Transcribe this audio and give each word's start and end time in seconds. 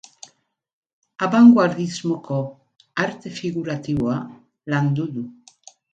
Abangoardismoko 1.27 2.37
arte 3.07 3.35
figuratiboa 3.41 4.17
landu 4.77 5.07
du. 5.19 5.27